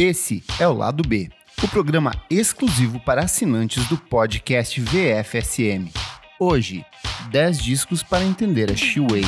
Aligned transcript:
Esse 0.00 0.44
é 0.60 0.68
o 0.68 0.72
Lado 0.72 1.02
B, 1.02 1.28
o 1.60 1.66
programa 1.66 2.14
exclusivo 2.30 3.00
para 3.00 3.22
assinantes 3.22 3.84
do 3.88 3.96
podcast 3.96 4.80
VFSM. 4.80 5.90
Hoje, 6.38 6.86
10 7.32 7.58
discos 7.58 8.00
para 8.00 8.24
entender 8.24 8.70
a 8.70 8.76
She-Wave. 8.76 9.26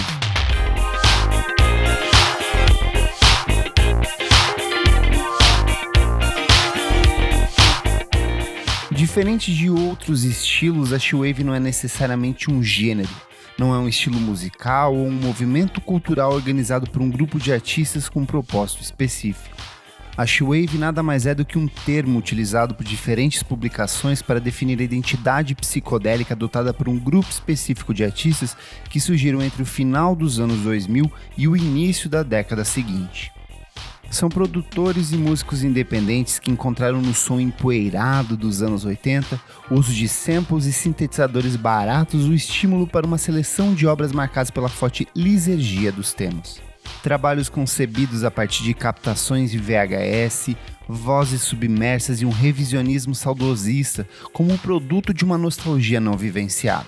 Diferente 8.93 9.53
de 9.53 9.69
outros 9.69 10.23
estilos, 10.23 10.93
a 10.93 11.01
She-Wave 11.01 11.43
não 11.43 11.53
é 11.53 11.59
necessariamente 11.59 12.49
um 12.49 12.63
gênero. 12.63 13.11
Não 13.59 13.75
é 13.75 13.79
um 13.79 13.89
estilo 13.89 14.21
musical 14.21 14.95
ou 14.95 15.05
um 15.05 15.11
movimento 15.11 15.81
cultural 15.81 16.33
organizado 16.33 16.89
por 16.89 17.03
um 17.03 17.11
grupo 17.11 17.41
de 17.41 17.53
artistas 17.53 18.09
com 18.09 18.21
um 18.21 18.25
propósito 18.25 18.83
específico. 18.85 19.80
A 20.17 20.27
She-Wave 20.27 20.77
nada 20.77 21.03
mais 21.03 21.25
é 21.25 21.35
do 21.35 21.45
que 21.45 21.57
um 21.57 21.67
termo 21.67 22.19
utilizado 22.19 22.75
por 22.75 22.85
diferentes 22.85 23.43
publicações 23.43 24.21
para 24.21 24.41
definir 24.41 24.79
a 24.81 24.85
identidade 24.85 25.55
psicodélica 25.55 26.35
adotada 26.35 26.75
por 26.75 26.89
um 26.89 26.99
grupo 26.99 27.31
específico 27.31 27.95
de 27.95 28.05
artistas 28.05 28.57
que 28.91 29.01
surgiram 29.01 29.41
entre 29.41 29.63
o 29.63 29.67
final 29.67 30.15
dos 30.15 30.41
anos 30.41 30.61
2000 30.61 31.11
e 31.39 31.49
o 31.49 31.57
início 31.57 32.11
da 32.11 32.23
década 32.23 32.65
seguinte. 32.65 33.33
São 34.11 34.29
produtores 34.29 35.13
e 35.13 35.17
músicos 35.17 35.63
independentes 35.63 36.41
que 36.41 36.51
encontraram 36.51 37.01
no 37.01 37.15
som 37.15 37.39
empoeirado 37.39 38.37
dos 38.37 38.61
anos 38.61 38.85
80 38.85 39.41
o 39.71 39.77
uso 39.77 39.95
de 39.95 40.09
samples 40.09 40.67
e 40.67 40.73
sintetizadores 40.73 41.55
baratos 41.55 42.27
o 42.27 42.35
estímulo 42.35 42.89
para 42.89 43.07
uma 43.07 43.19
seleção 43.19 43.73
de 43.73 43.87
obras 43.87 44.11
marcadas 44.11 44.51
pela 44.51 44.69
forte 44.69 45.07
lisergia 45.15 45.93
dos 45.93 46.13
temas 46.13 46.70
trabalhos 47.03 47.49
concebidos 47.49 48.25
a 48.25 48.31
partir 48.31 48.63
de 48.63 48.75
captações 48.75 49.51
de 49.51 49.59
VHS, 49.59 50.57
vozes 50.89 51.43
submersas 51.43 52.21
e 52.21 52.27
um 52.27 52.31
revisionismo 52.31 53.15
saudosista 53.15 54.07
como 54.33 54.59
produto 54.59 55.13
de 55.15 55.25
uma 55.25 55.39
nostalgia 55.39 56.01
não 56.01 56.17
vivenciada. 56.17 56.87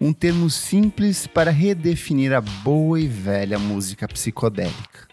Um 0.00 0.12
termo 0.12 0.50
simples 0.50 1.26
para 1.26 1.50
redefinir 1.50 2.32
a 2.32 2.40
boa 2.40 3.00
e 3.00 3.06
velha 3.06 3.58
música 3.58 4.08
psicodélica. 4.08 5.06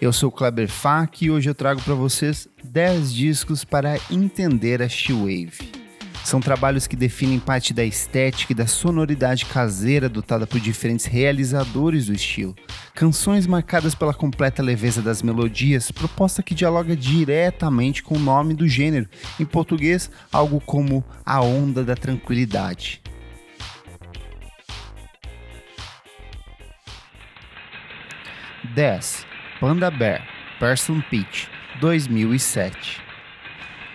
Eu 0.00 0.12
sou 0.12 0.30
Kleber 0.30 0.68
Fak 0.68 1.24
e 1.24 1.30
hoje 1.30 1.50
eu 1.50 1.54
trago 1.54 1.80
para 1.82 1.94
vocês 1.94 2.46
10 2.62 3.12
discos 3.12 3.64
para 3.64 3.98
entender 4.10 4.82
a 4.82 4.88
She-Wave. 4.88 5.77
São 6.28 6.40
trabalhos 6.40 6.86
que 6.86 6.94
definem 6.94 7.38
parte 7.38 7.72
da 7.72 7.82
estética 7.82 8.52
e 8.52 8.54
da 8.54 8.66
sonoridade 8.66 9.46
caseira 9.46 10.08
adotada 10.08 10.46
por 10.46 10.60
diferentes 10.60 11.06
realizadores 11.06 12.04
do 12.04 12.12
estilo. 12.12 12.54
Canções 12.94 13.46
marcadas 13.46 13.94
pela 13.94 14.12
completa 14.12 14.62
leveza 14.62 15.00
das 15.00 15.22
melodias, 15.22 15.90
proposta 15.90 16.42
que 16.42 16.54
dialoga 16.54 16.94
diretamente 16.94 18.02
com 18.02 18.16
o 18.16 18.18
nome 18.18 18.52
do 18.52 18.68
gênero, 18.68 19.08
em 19.40 19.46
português, 19.46 20.10
algo 20.30 20.60
como 20.60 21.02
a 21.24 21.40
onda 21.40 21.82
da 21.82 21.96
tranquilidade. 21.96 23.00
Dez 28.74 29.24
Panda 29.58 29.90
Bear, 29.90 30.28
Person 30.60 31.00
Pitch, 31.08 31.46
2007 31.80 33.07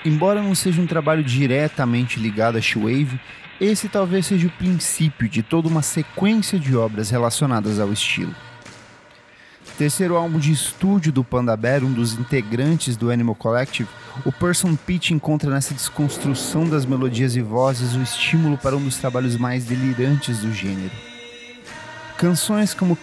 Embora 0.05 0.41
não 0.41 0.53
seja 0.53 0.81
um 0.81 0.87
trabalho 0.87 1.23
diretamente 1.23 2.19
ligado 2.19 2.57
a 2.57 2.61
She-Wave, 2.61 3.19
esse 3.59 3.87
talvez 3.87 4.25
seja 4.25 4.47
o 4.47 4.51
princípio 4.51 5.29
de 5.29 5.41
toda 5.41 5.69
uma 5.69 5.81
sequência 5.81 6.59
de 6.59 6.75
obras 6.75 7.09
relacionadas 7.09 7.79
ao 7.79 7.93
estilo. 7.93 8.35
Terceiro 9.77 10.17
álbum 10.17 10.37
de 10.37 10.51
estúdio 10.51 11.11
do 11.11 11.23
Panda 11.23 11.55
Bear, 11.55 11.83
um 11.83 11.91
dos 11.91 12.13
integrantes 12.13 12.95
do 12.97 13.09
Animal 13.09 13.33
Collective, 13.33 13.89
o 14.25 14.31
Person 14.31 14.75
Pitch 14.75 15.11
encontra 15.11 15.49
nessa 15.49 15.73
desconstrução 15.73 16.67
das 16.69 16.85
melodias 16.85 17.35
e 17.35 17.41
vozes 17.41 17.95
o 17.95 18.01
estímulo 18.01 18.57
para 18.57 18.75
um 18.75 18.83
dos 18.83 18.97
trabalhos 18.97 19.35
mais 19.35 19.65
delirantes 19.65 20.39
do 20.39 20.53
gênero. 20.53 20.91
Canções 22.17 22.73
como 22.73 22.97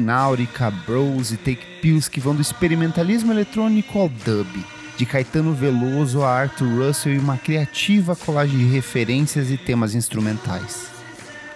Náutica, 0.00 0.70
Bros 0.70 1.30
e 1.32 1.36
Take 1.36 1.80
Pills 1.80 2.10
que 2.10 2.20
vão 2.20 2.34
do 2.34 2.42
experimentalismo 2.42 3.32
eletrônico 3.32 3.98
ao 3.98 4.08
dub, 4.08 4.48
de 4.96 5.04
Caetano 5.04 5.54
Veloso 5.54 6.22
a 6.22 6.30
Arthur 6.30 6.86
Russell 6.86 7.14
e 7.14 7.18
uma 7.18 7.36
criativa 7.36 8.16
colagem 8.16 8.58
de 8.58 8.64
referências 8.64 9.50
e 9.50 9.56
temas 9.56 9.94
instrumentais. 9.94 10.86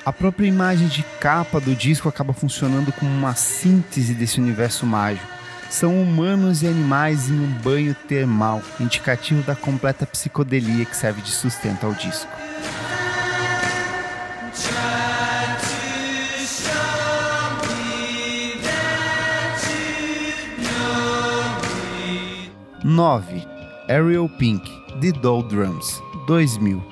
A 0.05 0.13
própria 0.13 0.47
imagem 0.47 0.89
de 0.89 1.03
capa 1.21 1.61
do 1.61 1.75
disco 1.75 2.09
acaba 2.09 2.33
funcionando 2.33 2.93
como 2.93 3.11
uma 3.11 3.35
síntese 3.35 4.15
desse 4.15 4.41
universo 4.41 4.87
mágico. 4.87 5.27
São 5.69 6.03
humanos 6.03 6.63
e 6.63 6.67
animais 6.67 7.31
em 7.31 7.39
um 7.39 7.53
banho 7.63 7.95
termal, 7.95 8.63
indicativo 8.81 9.43
da 9.43 9.55
completa 9.55 10.07
psicodelia 10.07 10.85
que 10.85 10.97
serve 10.97 11.23
de 11.23 11.31
sustento 11.31 11.85
ao 11.87 11.93
disco. 11.93 12.40
9. 22.85 23.47
Ariel 23.89 24.29
Pink, 24.39 24.71
The 25.01 25.13
Drums, 25.13 26.03
2000. 26.27 26.83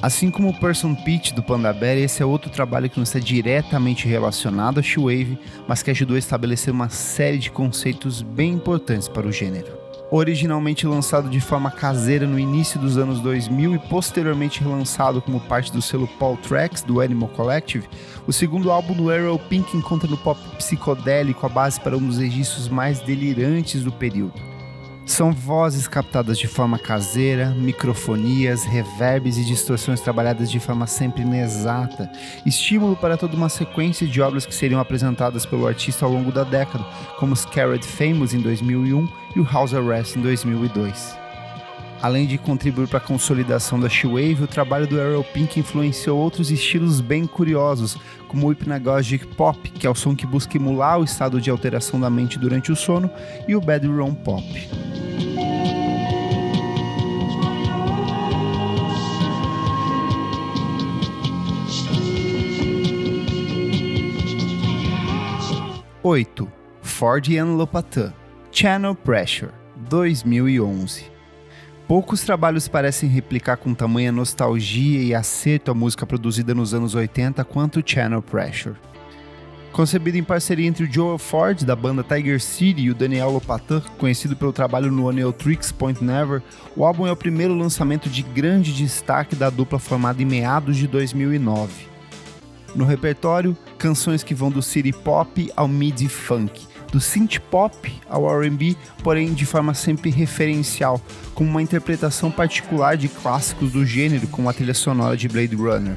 Assim 0.00 0.30
como 0.30 0.58
Person 0.58 0.94
Pitch 0.94 1.32
do 1.32 1.42
Panda 1.42 1.72
Bear, 1.72 1.98
esse 1.98 2.22
é 2.22 2.26
outro 2.26 2.50
trabalho 2.50 2.88
que 2.88 2.96
não 2.96 3.04
está 3.04 3.18
diretamente 3.18 4.08
relacionado 4.08 4.78
a 4.78 4.82
Shoewave, 4.82 5.38
mas 5.68 5.82
que 5.82 5.90
ajudou 5.90 6.16
a 6.16 6.18
estabelecer 6.18 6.72
uma 6.72 6.88
série 6.88 7.38
de 7.38 7.50
conceitos 7.50 8.22
bem 8.22 8.52
importantes 8.52 9.08
para 9.08 9.26
o 9.26 9.32
gênero. 9.32 9.72
Originalmente 10.10 10.86
lançado 10.86 11.28
de 11.28 11.40
forma 11.40 11.70
caseira 11.70 12.26
no 12.26 12.38
início 12.38 12.80
dos 12.80 12.96
anos 12.96 13.20
2000 13.20 13.74
e 13.74 13.78
posteriormente 13.78 14.62
relançado 14.62 15.20
como 15.20 15.40
parte 15.40 15.72
do 15.72 15.82
selo 15.82 16.08
Paul 16.18 16.36
Tracks 16.38 16.82
do 16.82 17.00
Animal 17.00 17.28
Collective, 17.30 17.88
o 18.26 18.32
segundo 18.32 18.70
álbum 18.70 18.94
do 18.94 19.10
Ariel 19.10 19.38
Pink 19.50 19.76
encontra 19.76 20.08
no 20.08 20.16
pop 20.16 20.40
psicodélico 20.56 21.44
a 21.44 21.48
base 21.48 21.80
para 21.80 21.96
um 21.96 22.06
dos 22.06 22.18
registros 22.18 22.68
mais 22.68 23.00
delirantes 23.00 23.82
do 23.82 23.92
período 23.92 24.55
são 25.06 25.32
vozes 25.32 25.86
captadas 25.86 26.36
de 26.36 26.48
forma 26.48 26.78
caseira, 26.78 27.50
microfonias, 27.50 28.64
reverbs 28.64 29.38
e 29.38 29.44
distorções 29.44 30.00
trabalhadas 30.00 30.50
de 30.50 30.58
forma 30.58 30.86
sempre 30.86 31.22
inexata, 31.22 32.10
estímulo 32.44 32.96
para 32.96 33.16
toda 33.16 33.36
uma 33.36 33.48
sequência 33.48 34.06
de 34.06 34.20
obras 34.20 34.44
que 34.44 34.54
seriam 34.54 34.80
apresentadas 34.80 35.46
pelo 35.46 35.66
artista 35.66 36.04
ao 36.04 36.12
longo 36.12 36.32
da 36.32 36.42
década, 36.42 36.84
como 37.18 37.36
Scared 37.36 37.86
Famous 37.86 38.34
em 38.34 38.40
2001 38.40 39.08
e 39.36 39.40
o 39.40 39.44
House 39.44 39.72
Arrest 39.72 40.16
em 40.16 40.20
2002. 40.20 41.16
Além 42.02 42.26
de 42.26 42.36
contribuir 42.36 42.88
para 42.88 42.98
a 42.98 43.00
consolidação 43.00 43.80
da 43.80 43.88
She-Wave, 43.88 44.42
o 44.42 44.46
trabalho 44.46 44.86
do 44.86 45.00
Ariel 45.00 45.24
Pink 45.24 45.58
influenciou 45.58 46.18
outros 46.18 46.50
estilos 46.50 47.00
bem 47.00 47.26
curiosos, 47.26 47.96
como 48.28 48.46
o 48.46 48.50
Hypnagogic 48.50 49.26
Pop, 49.28 49.70
que 49.70 49.86
é 49.86 49.90
o 49.90 49.94
som 49.94 50.14
que 50.14 50.26
busca 50.26 50.56
emular 50.56 51.00
o 51.00 51.04
estado 51.04 51.40
de 51.40 51.48
alteração 51.48 51.98
da 51.98 52.10
mente 52.10 52.38
durante 52.38 52.70
o 52.70 52.76
sono, 52.76 53.10
e 53.48 53.56
o 53.56 53.60
Bedroom 53.60 54.14
Pop. 54.14 54.44
Oito. 66.08 66.48
Ford 66.82 67.26
and 67.36 67.56
Lopatin 67.56 68.12
Channel 68.52 68.94
Pressure 68.94 69.50
2011 69.88 71.10
Poucos 71.88 72.20
trabalhos 72.20 72.68
parecem 72.68 73.08
replicar 73.08 73.56
com 73.56 73.74
tamanha 73.74 74.12
nostalgia 74.12 75.02
e 75.02 75.12
acerto 75.12 75.72
a 75.72 75.74
música 75.74 76.06
produzida 76.06 76.54
nos 76.54 76.72
anos 76.72 76.94
80 76.94 77.44
quanto 77.46 77.82
Channel 77.84 78.22
Pressure. 78.22 78.76
Concebido 79.72 80.16
em 80.16 80.22
parceria 80.22 80.68
entre 80.68 80.84
o 80.84 80.92
Joel 80.92 81.18
Ford, 81.18 81.64
da 81.64 81.74
banda 81.74 82.04
Tiger 82.04 82.40
City, 82.40 82.82
e 82.82 82.90
o 82.92 82.94
Daniel 82.94 83.32
Lopatin, 83.32 83.82
conhecido 83.98 84.36
pelo 84.36 84.52
trabalho 84.52 84.92
no 84.92 85.32
Tricks 85.32 85.72
Point 85.72 86.04
Never, 86.04 86.40
o 86.76 86.84
álbum 86.84 87.04
é 87.08 87.10
o 87.10 87.16
primeiro 87.16 87.52
lançamento 87.52 88.08
de 88.08 88.22
grande 88.22 88.72
destaque 88.72 89.34
da 89.34 89.50
dupla 89.50 89.80
formada 89.80 90.22
em 90.22 90.24
meados 90.24 90.76
de 90.76 90.86
2009. 90.86 91.95
No 92.74 92.84
repertório, 92.84 93.56
canções 93.78 94.22
que 94.22 94.34
vão 94.34 94.50
do 94.50 94.60
city 94.62 94.92
pop 94.92 95.50
ao 95.56 95.66
midi 95.66 96.08
funk, 96.08 96.66
do 96.92 97.00
synth 97.00 97.38
pop 97.50 97.92
ao 98.08 98.28
R&B, 98.42 98.76
porém 99.02 99.32
de 99.34 99.46
forma 99.46 99.74
sempre 99.74 100.10
referencial, 100.10 101.00
com 101.34 101.44
uma 101.44 101.62
interpretação 101.62 102.30
particular 102.30 102.96
de 102.96 103.08
clássicos 103.08 103.72
do 103.72 103.84
gênero, 103.84 104.26
como 104.28 104.48
a 104.48 104.52
trilha 104.52 104.74
sonora 104.74 105.16
de 105.16 105.28
Blade 105.28 105.56
Runner. 105.56 105.96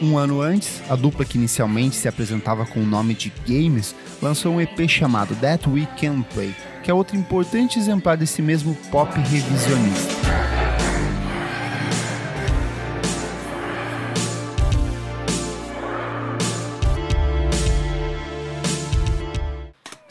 Um 0.00 0.18
ano 0.18 0.40
antes, 0.40 0.82
a 0.90 0.96
dupla 0.96 1.24
que 1.24 1.38
inicialmente 1.38 1.94
se 1.94 2.08
apresentava 2.08 2.66
com 2.66 2.80
o 2.80 2.86
nome 2.86 3.14
de 3.14 3.32
Games 3.46 3.94
lançou 4.20 4.54
um 4.54 4.60
EP 4.60 4.88
chamado 4.88 5.34
That 5.36 5.68
We 5.68 5.86
Can 6.00 6.22
Play, 6.22 6.54
que 6.82 6.90
é 6.90 6.94
outro 6.94 7.16
importante 7.16 7.78
exemplar 7.78 8.16
desse 8.16 8.42
mesmo 8.42 8.76
pop 8.90 9.16
revisionista. 9.16 10.21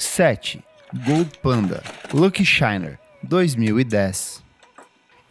7. 0.02 0.64
Gold 1.06 1.38
Panda, 1.44 1.84
Lucky 2.12 2.44
Shiner, 2.44 2.98
2010. 3.24 4.42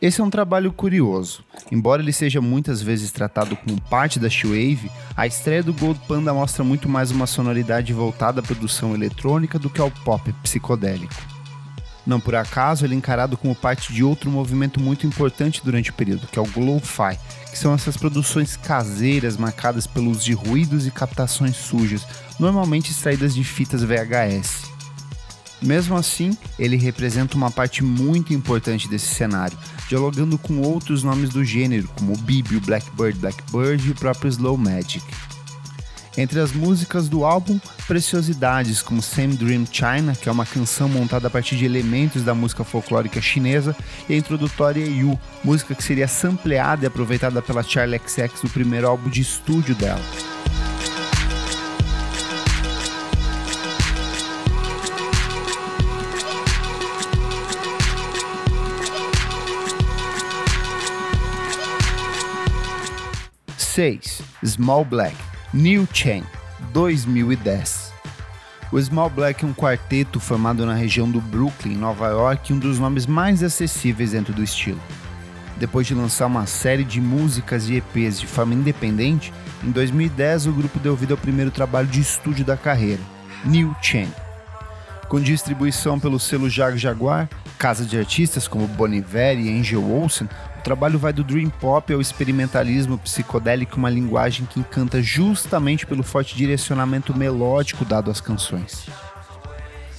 Esse 0.01 0.21
é 0.21 0.25
um 0.25 0.31
trabalho 0.31 0.73
curioso. 0.73 1.45
Embora 1.71 2.01
ele 2.01 2.13
seja 2.13 2.41
muitas 2.41 2.81
vezes 2.81 3.11
tratado 3.11 3.57
como 3.57 3.81
parte 3.83 4.19
da 4.19 4.31
Shewave, 4.31 4.91
a 5.17 5.27
estreia 5.27 5.63
do 5.63 5.75
Gold 5.75 6.01
Panda 6.07 6.33
mostra 6.33 6.63
muito 6.63 6.89
mais 6.89 7.11
uma 7.11 7.27
sonoridade 7.27 7.93
voltada 7.93 8.41
à 8.41 8.43
produção 8.43 8.95
eletrônica 8.95 9.59
do 9.59 9.69
que 9.69 9.81
ao 9.81 9.91
pop 9.91 10.33
psicodélico. 10.43 11.40
Não 12.07 12.19
por 12.19 12.35
acaso 12.35 12.85
ele 12.85 12.95
é 12.95 12.97
encarado 12.97 13.37
como 13.37 13.55
parte 13.55 13.93
de 13.93 14.03
outro 14.03 14.31
movimento 14.31 14.81
muito 14.81 15.07
importante 15.07 15.61
durante 15.63 15.91
o 15.91 15.95
período, 15.95 16.27
que 16.27 16.39
é 16.39 16.43
o 16.43 16.47
Glow-Fi, 16.47 17.19
que 17.51 17.59
são 17.59 17.75
essas 17.75 17.97
produções 17.97 18.57
caseiras 18.57 19.37
marcadas 19.37 19.87
pelo 19.87 20.11
uso 20.11 20.25
de 20.25 20.33
ruídos 20.33 20.87
e 20.87 20.91
captações 20.91 21.57
sujas, 21.57 22.07
normalmente 22.39 22.91
extraídas 22.91 23.35
de 23.35 23.45
fitas 23.45 23.83
VHS. 23.83 24.71
Mesmo 25.63 25.95
assim, 25.95 26.37
ele 26.59 26.77
representa 26.77 27.37
uma 27.37 27.51
parte 27.51 27.85
muito 27.85 28.33
importante 28.33 28.89
desse 28.89 29.15
cenário, 29.15 29.59
dialogando 29.89 30.39
com 30.39 30.61
outros 30.61 31.03
nomes 31.03 31.29
do 31.31 31.45
gênero, 31.45 31.89
como 31.97 32.15
o 32.15 32.17
Bibi, 32.17 32.57
o 32.57 32.61
Blackbird 32.61 33.19
Blackbird 33.19 33.89
e 33.89 33.91
o 33.91 33.95
próprio 33.95 34.31
Slow 34.31 34.57
Magic. 34.57 35.05
Entre 36.17 36.41
as 36.41 36.53
músicas 36.53 37.09
do 37.09 37.25
álbum, 37.25 37.59
preciosidades 37.87 38.83
como 38.83 39.01
Same 39.01 39.37
Dream 39.37 39.65
China, 39.71 40.15
que 40.15 40.29
é 40.29 40.33
uma 40.33 40.45
canção 40.45 40.89
montada 40.89 41.29
a 41.29 41.31
partir 41.31 41.57
de 41.57 41.65
elementos 41.65 42.25
da 42.25 42.35
música 42.35 42.65
folclórica 42.65 43.21
chinesa, 43.21 43.77
e 44.09 44.15
a 44.15 44.17
introdutória 44.17 44.85
You, 44.85 45.19
música 45.45 45.75
que 45.75 45.85
seria 45.85 46.09
sampleada 46.09 46.85
e 46.85 46.87
aproveitada 46.87 47.41
pela 47.41 47.63
Charlie 47.63 48.01
XX 48.05 48.43
do 48.43 48.51
primeiro 48.51 48.89
álbum 48.89 49.09
de 49.09 49.21
estúdio 49.21 49.75
dela. 49.75 50.01
Small 64.45 64.85
Black 64.85 65.30
New 65.53 65.89
Chain, 65.93 66.23
2010. 66.73 67.93
O 68.71 68.81
Small 68.81 69.11
Black 69.11 69.45
é 69.45 69.49
um 69.49 69.53
quarteto 69.53 70.21
formado 70.21 70.65
na 70.65 70.75
região 70.75 71.11
do 71.11 71.21
Brooklyn, 71.21 71.75
Nova 71.75 72.07
York, 72.07 72.53
e 72.53 72.55
um 72.55 72.59
dos 72.61 72.79
nomes 72.79 73.05
mais 73.05 73.43
acessíveis 73.43 74.13
dentro 74.13 74.33
do 74.33 74.45
estilo. 74.45 74.81
Depois 75.57 75.89
de 75.89 75.95
lançar 75.95 76.27
uma 76.27 76.47
série 76.47 76.85
de 76.85 77.01
músicas 77.01 77.69
e 77.69 77.75
EPs 77.75 78.21
de 78.21 78.29
forma 78.29 78.55
independente, 78.55 79.33
em 79.65 79.73
2010 79.73 80.47
o 80.47 80.53
grupo 80.53 80.79
deu 80.79 80.95
vida 80.95 81.15
ao 81.15 81.19
primeiro 81.19 81.51
trabalho 81.51 81.89
de 81.89 82.01
estúdio 82.01 82.45
da 82.45 82.57
carreira, 82.57 83.03
New 83.45 83.75
Chain. 83.83 84.09
Com 85.09 85.21
distribuição 85.21 85.99
pelo 85.99 86.21
selo 86.21 86.49
Jag 86.49 86.79
Jaguar, 86.79 87.29
casa 87.59 87.85
de 87.85 87.99
artistas 87.99 88.47
como 88.47 88.69
Bon 88.69 88.87
Iver 88.87 89.37
e 89.41 89.59
Angel 89.59 89.83
Olsen, 89.83 90.29
o 90.61 90.63
trabalho 90.63 90.99
vai 90.99 91.11
do 91.11 91.25
dream 91.25 91.49
pop 91.49 91.93
ao 91.93 92.03
experimentalismo 92.03 92.99
psicodélico, 92.99 93.79
uma 93.79 93.89
linguagem 93.89 94.45
que 94.45 94.61
encanta 94.61 95.03
justamente 95.03 95.87
pelo 95.87 96.03
forte 96.03 96.37
direcionamento 96.37 97.17
melódico 97.17 97.85
dado 97.85 98.11
às 98.11 98.21
canções. 98.21 98.87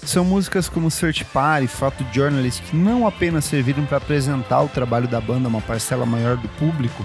São 0.03 0.23
músicas 0.23 0.69
como 0.69 0.91
Search 0.91 1.25
Party 1.25 1.65
e 1.65 1.67
Photo 1.67 2.05
Journalist 2.13 2.61
que 2.61 2.75
não 2.75 3.07
apenas 3.07 3.45
serviram 3.45 3.85
para 3.85 3.97
apresentar 3.97 4.61
o 4.61 4.69
trabalho 4.69 5.07
da 5.07 5.19
banda 5.19 5.47
a 5.47 5.49
uma 5.49 5.61
parcela 5.61 6.05
maior 6.05 6.37
do 6.37 6.47
público, 6.49 7.03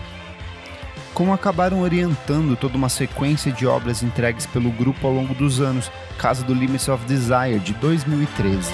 como 1.14 1.32
acabaram 1.32 1.80
orientando 1.80 2.56
toda 2.56 2.76
uma 2.76 2.90
sequência 2.90 3.50
de 3.50 3.66
obras 3.66 4.02
entregues 4.02 4.44
pelo 4.46 4.70
grupo 4.70 5.06
ao 5.06 5.14
longo 5.14 5.34
dos 5.34 5.60
anos, 5.60 5.90
caso 6.18 6.44
do 6.44 6.52
Limits 6.52 6.88
of 6.88 7.04
Desire 7.06 7.58
de 7.58 7.72
2013. 7.74 8.70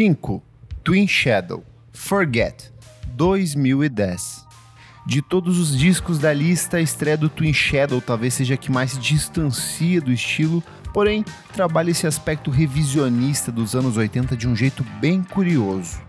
5. 0.00 0.42
Twin 0.82 1.06
Shadow 1.06 1.62
Forget 1.92 2.72
2010 3.18 4.46
De 5.06 5.20
todos 5.20 5.58
os 5.58 5.78
discos 5.78 6.18
da 6.18 6.32
lista, 6.32 6.78
a 6.78 6.80
estreia 6.80 7.18
do 7.18 7.28
Twin 7.28 7.52
Shadow 7.52 8.00
talvez 8.00 8.32
seja 8.32 8.54
a 8.54 8.56
que 8.56 8.72
mais 8.72 8.92
se 8.92 8.98
distancia 8.98 10.00
do 10.00 10.10
estilo, 10.10 10.64
porém 10.94 11.22
trabalha 11.52 11.90
esse 11.90 12.06
aspecto 12.06 12.50
revisionista 12.50 13.52
dos 13.52 13.74
anos 13.74 13.98
80 13.98 14.38
de 14.38 14.48
um 14.48 14.56
jeito 14.56 14.82
bem 15.02 15.22
curioso. 15.22 16.00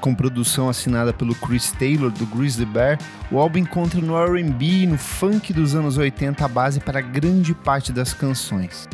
Com 0.00 0.14
produção 0.14 0.70
assinada 0.70 1.12
pelo 1.12 1.34
Chris 1.34 1.70
Taylor 1.72 2.10
do 2.10 2.24
Grizzly 2.24 2.64
Bear, 2.64 2.98
o 3.30 3.38
álbum 3.38 3.58
encontra 3.58 4.00
no 4.00 4.16
R&B 4.16 4.64
e 4.64 4.86
no 4.86 4.96
funk 4.96 5.52
dos 5.52 5.74
anos 5.74 5.98
80 5.98 6.42
a 6.42 6.48
base 6.48 6.80
para 6.80 7.02
grande 7.02 7.52
parte 7.52 7.92
das 7.92 8.14
canções. 8.14 8.88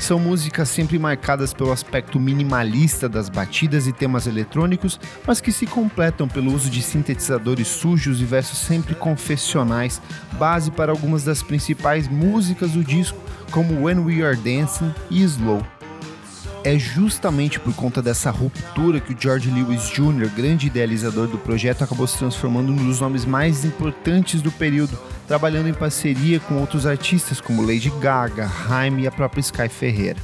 São 0.00 0.18
músicas 0.18 0.68
sempre 0.68 0.98
marcadas 0.98 1.52
pelo 1.52 1.72
aspecto 1.72 2.18
minimalista 2.20 3.08
das 3.08 3.28
batidas 3.28 3.86
e 3.86 3.92
temas 3.92 4.26
eletrônicos, 4.26 4.98
mas 5.26 5.40
que 5.40 5.52
se 5.52 5.66
completam 5.66 6.28
pelo 6.28 6.52
uso 6.52 6.70
de 6.70 6.80
sintetizadores 6.80 7.66
sujos 7.68 8.20
e 8.20 8.24
versos 8.24 8.58
sempre 8.58 8.94
confessionais, 8.94 10.00
base 10.38 10.70
para 10.70 10.92
algumas 10.92 11.24
das 11.24 11.42
principais 11.42 12.08
músicas 12.08 12.72
do 12.72 12.84
disco, 12.84 13.18
como 13.50 13.84
When 13.84 13.98
We 13.98 14.22
Are 14.22 14.36
Dancing 14.36 14.94
e 15.10 15.22
Slow. 15.22 15.77
É 16.64 16.78
justamente 16.78 17.60
por 17.60 17.72
conta 17.74 18.02
dessa 18.02 18.30
ruptura 18.30 19.00
que 19.00 19.12
o 19.12 19.16
George 19.18 19.50
Lewis 19.50 19.88
Jr., 19.88 20.28
grande 20.34 20.66
idealizador 20.66 21.26
do 21.28 21.38
projeto, 21.38 21.84
acabou 21.84 22.06
se 22.06 22.18
transformando 22.18 22.72
num 22.72 22.86
dos 22.86 23.00
nomes 23.00 23.24
mais 23.24 23.64
importantes 23.64 24.42
do 24.42 24.50
período, 24.50 24.98
trabalhando 25.26 25.68
em 25.68 25.74
parceria 25.74 26.40
com 26.40 26.56
outros 26.56 26.84
artistas 26.84 27.40
como 27.40 27.62
Lady 27.62 27.92
Gaga, 28.00 28.50
Haim 28.68 29.00
e 29.00 29.06
a 29.06 29.12
própria 29.12 29.40
Sky 29.40 29.68
Ferreira. 29.68 30.18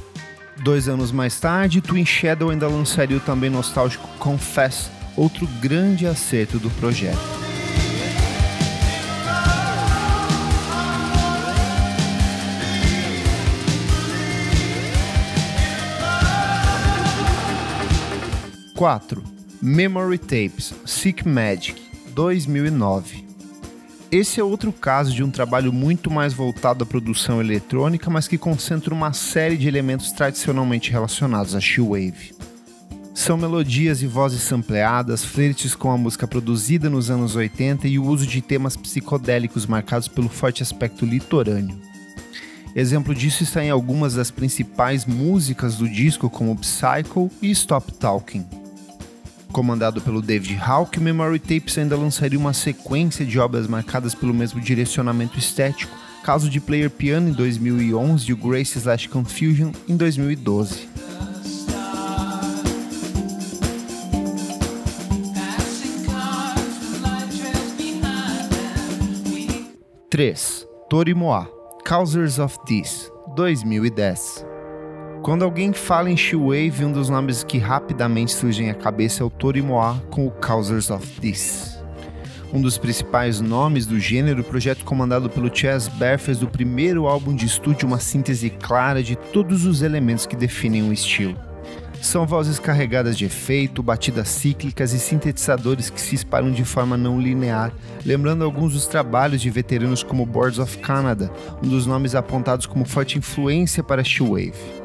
Dois 0.57 0.87
anos 0.87 1.11
mais 1.11 1.39
tarde, 1.39 1.81
Twin 1.81 2.05
Shadow 2.05 2.49
ainda 2.49 2.67
lançaria 2.67 3.17
o 3.17 3.21
também 3.21 3.49
nostálgico 3.49 4.07
Confess, 4.19 4.89
outro 5.15 5.47
grande 5.61 6.05
acerto 6.05 6.59
do 6.59 6.69
projeto. 6.71 7.44
Quatro, 18.75 19.23
Memory 19.61 20.17
Tapes, 20.17 20.73
Sick 20.85 21.25
Magic, 21.25 21.81
2009. 22.09 23.25
Esse 24.11 24.41
é 24.41 24.43
outro 24.43 24.73
caso 24.73 25.13
de 25.13 25.23
um 25.23 25.31
trabalho 25.31 25.71
muito 25.71 26.11
mais 26.11 26.33
voltado 26.33 26.83
à 26.83 26.85
produção 26.85 27.39
eletrônica, 27.39 28.09
mas 28.09 28.27
que 28.27 28.37
concentra 28.37 28.93
uma 28.93 29.13
série 29.13 29.55
de 29.55 29.65
elementos 29.65 30.11
tradicionalmente 30.11 30.91
relacionados 30.91 31.55
à 31.55 31.61
She-Wave. 31.61 32.35
São 33.13 33.37
melodias 33.37 34.01
e 34.01 34.07
vozes 34.07 34.41
sampleadas, 34.41 35.23
flertes 35.23 35.73
com 35.73 35.89
a 35.89 35.97
música 35.97 36.27
produzida 36.27 36.89
nos 36.89 37.09
anos 37.09 37.33
80 37.33 37.87
e 37.87 37.97
o 37.97 38.03
uso 38.03 38.27
de 38.27 38.41
temas 38.41 38.75
psicodélicos 38.75 39.65
marcados 39.65 40.09
pelo 40.09 40.27
forte 40.27 40.61
aspecto 40.61 41.05
litorâneo. 41.05 41.79
Exemplo 42.75 43.15
disso 43.15 43.41
está 43.41 43.63
em 43.63 43.69
algumas 43.69 44.15
das 44.15 44.29
principais 44.29 45.05
músicas 45.05 45.77
do 45.77 45.87
disco, 45.87 46.29
como 46.29 46.57
Psycho 46.57 47.31
e 47.41 47.49
Stop 47.51 47.93
Talking. 47.93 48.45
Comandado 49.55 50.01
pelo 50.01 50.21
David 50.21 50.59
Hawk, 50.61 50.99
Memory 50.99 51.39
Tapes 51.39 51.77
ainda 51.77 51.95
lançaria 51.95 52.37
uma 52.37 52.51
sequência 52.51 53.25
de 53.25 53.39
obras 53.39 53.67
marcadas 53.67 54.13
pelo 54.13 54.33
mesmo 54.33 54.59
direcionamento 54.59 55.39
estético, 55.39 55.95
caso 56.25 56.49
de 56.49 56.59
Player 56.59 56.89
Piano 56.89 57.29
em 57.29 57.31
2011 57.31 58.29
e 58.29 58.33
o 58.33 58.35
Grace 58.35 58.77
Slash 58.77 59.07
Confusion 59.07 59.71
em 59.87 59.95
2012. 59.95 60.89
Três, 70.09 70.67
Torimoa, 70.89 71.49
Causers 71.85 72.39
of 72.39 72.57
This, 72.65 73.09
2010. 73.37 74.54
Quando 75.25 75.43
alguém 75.43 75.73
fala 75.73 76.11
em 76.11 76.15
She-Wave, 76.15 76.85
um 76.85 76.91
dos 76.91 77.09
nomes 77.09 77.43
que 77.43 77.57
rapidamente 77.57 78.31
surgem 78.31 78.69
à 78.69 78.75
cabeça 78.75 79.23
é 79.23 79.25
o 79.25 79.29
Torimoa 79.31 79.99
com 80.11 80.27
o 80.27 80.29
Causers 80.29 80.91
of 80.91 81.03
This. 81.19 81.79
Um 82.53 82.61
dos 82.61 82.77
principais 82.77 83.41
nomes 83.41 83.87
do 83.87 83.99
gênero, 83.99 84.41
o 84.41 84.43
projeto 84.43 84.85
comandado 84.85 85.27
pelo 85.27 85.49
Chess 85.51 85.87
Bear 85.87 86.19
fez 86.19 86.37
do 86.37 86.47
primeiro 86.47 87.07
álbum 87.07 87.33
de 87.33 87.47
estúdio 87.47 87.87
uma 87.87 87.97
síntese 87.97 88.51
clara 88.51 89.01
de 89.01 89.15
todos 89.15 89.65
os 89.65 89.81
elementos 89.81 90.27
que 90.27 90.35
definem 90.35 90.87
o 90.87 90.93
estilo. 90.93 91.35
São 91.99 92.27
vozes 92.27 92.59
carregadas 92.59 93.17
de 93.17 93.25
efeito, 93.25 93.81
batidas 93.81 94.27
cíclicas 94.27 94.93
e 94.93 94.99
sintetizadores 94.99 95.89
que 95.89 95.99
se 95.99 96.13
espalham 96.13 96.51
de 96.51 96.63
forma 96.63 96.95
não 96.95 97.19
linear, 97.19 97.73
lembrando 98.05 98.43
alguns 98.43 98.73
dos 98.73 98.85
trabalhos 98.85 99.41
de 99.41 99.49
veteranos 99.49 100.03
como 100.03 100.23
Boards 100.23 100.59
of 100.59 100.77
Canada, 100.77 101.31
um 101.63 101.67
dos 101.67 101.87
nomes 101.87 102.13
apontados 102.13 102.67
como 102.67 102.85
forte 102.85 103.17
influência 103.17 103.83
para 103.83 104.03
She-Wave. 104.03 104.84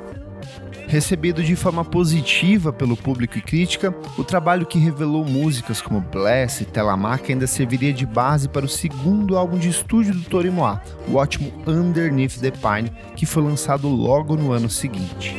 Recebido 0.91 1.41
de 1.41 1.55
forma 1.55 1.85
positiva 1.85 2.73
pelo 2.73 2.97
público 2.97 3.39
e 3.39 3.41
crítica, 3.41 3.95
o 4.19 4.25
trabalho 4.25 4.67
que 4.67 4.77
revelou 4.77 5.25
músicas 5.25 5.81
como 5.81 6.01
Bless 6.01 6.63
e 6.63 6.65
Telamac 6.65 7.31
ainda 7.31 7.47
serviria 7.47 7.93
de 7.93 8.05
base 8.05 8.49
para 8.49 8.67
o 8.67 8.69
segundo 8.69 9.37
álbum 9.39 9.57
de 9.57 9.69
estúdio 9.69 10.13
do 10.13 10.23
Torimoa, 10.23 10.83
o 11.07 11.15
ótimo 11.15 11.53
Underneath 11.65 12.41
the 12.41 12.51
Pine, 12.51 12.91
que 13.15 13.25
foi 13.25 13.41
lançado 13.41 13.87
logo 13.87 14.35
no 14.35 14.51
ano 14.51 14.69
seguinte. 14.69 15.37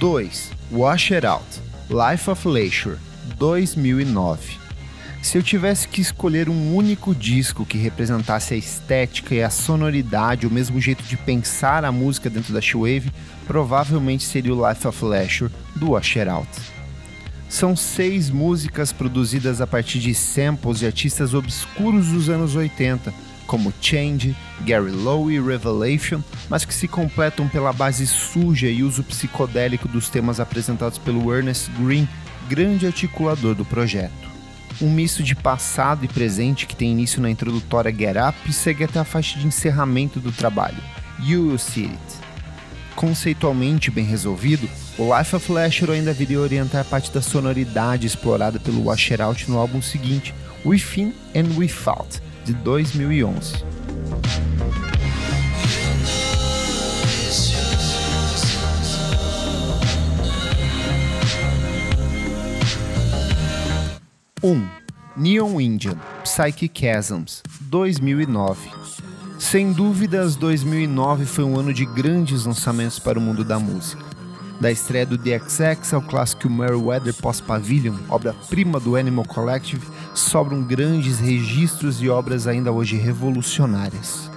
2. 0.00 0.50
Wash 0.72 1.12
It 1.12 1.24
Out 1.24 1.62
Life 1.88 2.28
of 2.28 2.48
Leisure 2.48 2.98
2009 3.36 4.67
se 5.20 5.36
eu 5.36 5.42
tivesse 5.42 5.88
que 5.88 6.00
escolher 6.00 6.48
um 6.48 6.74
único 6.74 7.14
disco 7.14 7.66
que 7.66 7.76
representasse 7.76 8.54
a 8.54 8.56
estética 8.56 9.34
e 9.34 9.42
a 9.42 9.50
sonoridade, 9.50 10.46
o 10.46 10.50
mesmo 10.50 10.80
jeito 10.80 11.02
de 11.02 11.16
pensar 11.16 11.84
a 11.84 11.92
música 11.92 12.30
dentro 12.30 12.52
da 12.54 12.60
Showwave, 12.60 13.12
provavelmente 13.46 14.24
seria 14.24 14.54
o 14.54 14.68
Life 14.68 14.86
of 14.86 15.04
Leisure 15.04 15.52
do 15.74 15.96
Usher 15.96 16.28
Out. 16.28 16.48
São 17.48 17.74
seis 17.74 18.30
músicas 18.30 18.92
produzidas 18.92 19.60
a 19.60 19.66
partir 19.66 19.98
de 19.98 20.14
samples 20.14 20.78
de 20.78 20.86
artistas 20.86 21.34
obscuros 21.34 22.08
dos 22.08 22.28
anos 22.28 22.54
80, 22.54 23.12
como 23.46 23.72
Change, 23.80 24.36
Gary 24.60 24.90
Lowe 24.90 25.34
e 25.34 25.40
Revelation, 25.40 26.22
mas 26.50 26.66
que 26.66 26.74
se 26.74 26.86
completam 26.86 27.48
pela 27.48 27.72
base 27.72 28.06
suja 28.06 28.68
e 28.68 28.82
uso 28.82 29.02
psicodélico 29.02 29.88
dos 29.88 30.10
temas 30.10 30.38
apresentados 30.38 30.98
pelo 30.98 31.34
Ernest 31.34 31.70
Green, 31.72 32.06
grande 32.48 32.86
articulador 32.86 33.54
do 33.54 33.64
projeto. 33.64 34.37
Um 34.80 34.92
misto 34.92 35.24
de 35.24 35.34
passado 35.34 36.04
e 36.04 36.08
presente 36.08 36.64
que 36.64 36.76
tem 36.76 36.92
início 36.92 37.20
na 37.20 37.28
introdutória 37.28 37.90
Get 37.92 38.16
Up 38.16 38.38
e 38.48 38.52
segue 38.52 38.84
até 38.84 39.00
a 39.00 39.04
faixa 39.04 39.36
de 39.36 39.44
encerramento 39.44 40.20
do 40.20 40.30
trabalho, 40.30 40.80
You 41.18 41.48
Will 41.48 41.58
See 41.58 41.86
It. 41.86 42.28
Conceitualmente 42.94 43.90
bem 43.90 44.04
resolvido, 44.04 44.68
o 44.96 45.16
Life 45.16 45.34
of 45.34 45.52
Lasher 45.52 45.90
ainda 45.90 46.12
viria 46.12 46.38
orientar 46.38 46.84
parte 46.84 47.10
da 47.10 47.20
sonoridade 47.20 48.06
explorada 48.06 48.60
pelo 48.60 48.84
Washer 48.84 49.20
Out 49.20 49.50
no 49.50 49.58
álbum 49.58 49.82
seguinte, 49.82 50.32
Within 50.64 51.12
and 51.34 51.56
Without, 51.56 52.20
de 52.44 52.52
2011. 52.52 53.77
Um, 64.48 64.66
Neon 65.14 65.60
Indian, 65.60 65.98
Psyche 66.24 66.70
Chasms, 66.72 67.42
2009. 67.60 68.70
Sem 69.38 69.74
dúvidas, 69.74 70.36
2009 70.36 71.26
foi 71.26 71.44
um 71.44 71.58
ano 71.58 71.74
de 71.74 71.84
grandes 71.84 72.46
lançamentos 72.46 72.98
para 72.98 73.18
o 73.18 73.20
mundo 73.20 73.44
da 73.44 73.58
música. 73.58 74.02
Da 74.58 74.72
estreia 74.72 75.04
do 75.04 75.18
DXX 75.18 75.92
ao 75.92 76.00
clássico 76.00 76.48
Meriwether 76.48 77.12
Post-Pavilion, 77.12 77.94
obra-prima 78.08 78.80
do 78.80 78.96
Animal 78.96 79.26
Collective, 79.26 79.86
sobram 80.14 80.62
grandes 80.62 81.18
registros 81.18 81.98
de 81.98 82.08
obras 82.08 82.46
ainda 82.46 82.72
hoje 82.72 82.96
revolucionárias. 82.96 84.30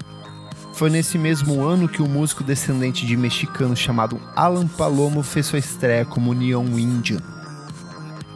Foi 0.73 0.89
nesse 0.89 1.17
mesmo 1.17 1.63
ano 1.63 1.87
que 1.87 2.01
o 2.01 2.09
músico 2.09 2.43
descendente 2.43 3.05
de 3.05 3.15
mexicano 3.15 3.77
chamado 3.77 4.19
Alan 4.35 4.67
Palomo 4.67 5.23
fez 5.23 5.45
sua 5.45 5.59
estreia 5.59 6.03
como 6.03 6.33
Neon 6.33 6.77
Indian. 6.77 7.30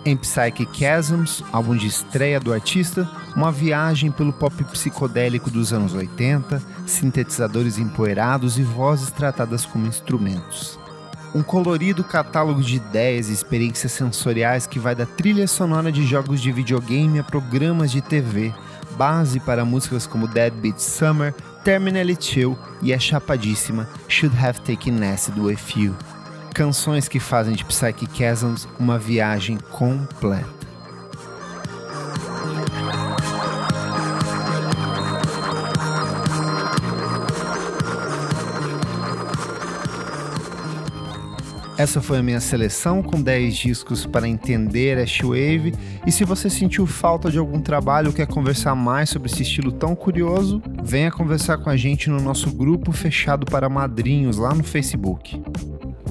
Em 0.06 0.16
Psyche 0.16 0.68
Chasms, 0.72 1.44
álbum 1.52 1.76
de 1.76 1.88
estreia 1.88 2.40
do 2.40 2.54
artista, 2.54 3.10
uma 3.36 3.52
viagem 3.52 4.12
pelo 4.12 4.32
pop 4.32 4.64
psicodélico 4.66 5.50
dos 5.50 5.74
anos 5.74 5.96
80, 5.96 6.62
sintetizadores 6.86 7.80
empoeirados 7.80 8.60
e 8.60 8.64
vozes 8.64 9.10
tratadas 9.10 9.66
como 9.66 9.88
instrumentos 9.88 10.80
um 11.36 11.44
colorido 11.44 12.02
catálogo 12.02 12.64
de 12.64 12.78
ideias 12.78 13.28
e 13.28 13.34
experiências 13.34 13.92
sensoriais 13.92 14.66
que 14.66 14.80
vai 14.80 14.96
da 14.96 15.06
trilha 15.06 15.46
sonora 15.50 15.92
de 15.92 16.08
jogos 16.08 16.40
de 16.42 16.50
videogame 16.50 17.20
a 17.20 17.24
programas 17.26 17.92
de 17.92 18.02
TV, 18.02 18.54
base 18.98 19.42
para 19.42 19.66
músicas 19.66 20.08
como 20.08 20.30
Deadbeat 20.30 20.82
Summer, 20.82 21.34
Terminally 21.62 22.16
Chill 22.18 22.58
e 22.82 22.94
a 22.94 23.00
chapadíssima 23.00 23.90
Should 24.08 24.34
Have 24.38 24.62
Taken 24.62 25.04
Acid 25.04 25.38
With 25.38 25.58
You. 25.76 25.94
Canções 26.56 27.10
que 27.10 27.20
fazem 27.20 27.54
de 27.54 27.66
Psyche 27.66 28.08
Chasms 28.14 28.66
uma 28.80 28.98
viagem 28.98 29.58
completa. 29.74 30.48
Essa 41.78 42.02
foi 42.02 42.20
a 42.20 42.24
minha 42.24 42.40
seleção 42.40 43.04
com 43.04 43.22
10 43.22 43.54
discos 43.54 44.06
para 44.06 44.26
entender 44.26 44.98
a 44.98 45.28
Wave. 45.28 45.74
E 46.08 46.12
se 46.12 46.24
você 46.24 46.50
sentiu 46.50 46.88
falta 46.88 47.30
de 47.30 47.38
algum 47.38 47.60
trabalho 47.60 48.08
ou 48.08 48.14
quer 48.14 48.28
conversar 48.28 48.76
mais 48.76 49.10
sobre 49.10 49.30
esse 49.30 49.44
estilo 49.44 49.74
tão 49.74 49.94
curioso, 49.94 50.64
venha 50.82 51.12
conversar 51.12 51.58
com 51.58 51.70
a 51.70 51.76
gente 51.76 52.10
no 52.10 52.22
nosso 52.22 52.50
grupo 52.50 52.94
fechado 52.94 53.46
para 53.46 53.68
madrinhos 53.68 54.38
lá 54.38 54.56
no 54.56 54.64
Facebook. 54.64 55.38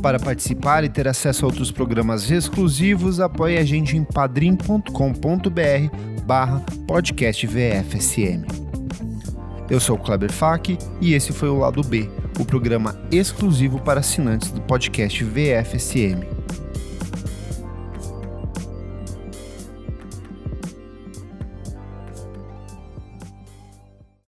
Para 0.04 0.20
participar 0.20 0.84
e 0.84 0.90
ter 0.90 1.08
acesso 1.08 1.46
a 1.46 1.48
outros 1.48 1.70
programas 1.70 2.30
exclusivos, 2.30 3.20
apoie 3.20 3.56
a 3.56 3.64
gente 3.64 3.96
em 3.96 4.04
padrim.com.br 4.04 4.84
barra 6.26 6.62
podcast 6.86 7.46
VFSM. 7.46 8.44
Eu 9.70 9.80
sou 9.80 9.96
o 9.96 9.98
Kleber 9.98 10.30
Fak 10.30 10.76
e 11.00 11.14
esse 11.14 11.32
foi 11.32 11.48
o 11.48 11.56
Lado 11.56 11.82
B 11.82 12.06
o 12.38 12.44
programa 12.44 12.94
exclusivo 13.10 13.80
para 13.80 14.00
assinantes 14.00 14.50
do 14.50 14.60
podcast 14.60 15.24
VFSM. 15.24 16.33